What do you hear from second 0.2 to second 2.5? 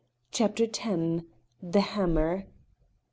CHAPTER X. THE HAMMER.